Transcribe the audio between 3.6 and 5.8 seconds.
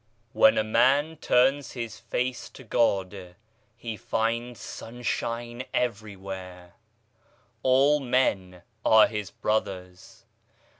he finds sun shine